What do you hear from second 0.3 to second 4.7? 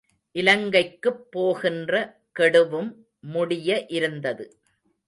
இலங்கைக்குப் போகின்ற கெடுவும் முடிய இருந்தது.